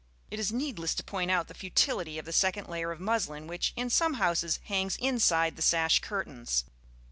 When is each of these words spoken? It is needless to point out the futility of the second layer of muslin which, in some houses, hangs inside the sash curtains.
It 0.31 0.39
is 0.39 0.51
needless 0.51 0.95
to 0.95 1.03
point 1.03 1.29
out 1.29 1.47
the 1.47 1.53
futility 1.53 2.17
of 2.17 2.25
the 2.25 2.33
second 2.33 2.67
layer 2.67 2.91
of 2.91 2.99
muslin 2.99 3.45
which, 3.45 3.71
in 3.75 3.91
some 3.91 4.15
houses, 4.15 4.59
hangs 4.63 4.97
inside 4.97 5.55
the 5.57 5.61
sash 5.61 5.99
curtains. 5.99 6.63